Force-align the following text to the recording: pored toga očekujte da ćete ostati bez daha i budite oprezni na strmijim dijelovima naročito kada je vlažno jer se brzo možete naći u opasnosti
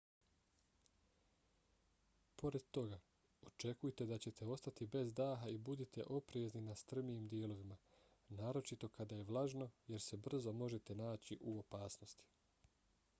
pored 2.41 2.63
toga 2.77 2.99
očekujte 3.49 4.07
da 4.13 4.17
ćete 4.25 4.47
ostati 4.55 4.87
bez 4.97 5.11
daha 5.21 5.51
i 5.57 5.61
budite 5.69 6.07
oprezni 6.21 6.63
na 6.69 6.75
strmijim 6.85 7.27
dijelovima 7.35 7.77
naročito 8.41 8.89
kada 8.99 9.15
je 9.23 9.29
vlažno 9.33 9.69
jer 9.87 10.01
se 10.09 10.17
brzo 10.27 10.57
možete 10.65 10.99
naći 11.07 11.39
u 11.41 11.59
opasnosti 11.65 12.31